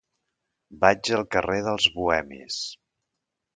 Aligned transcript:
Vaig 0.85 1.11
al 1.19 1.25
carrer 1.37 1.59
dels 1.69 1.89
Bohemis. 1.99 2.61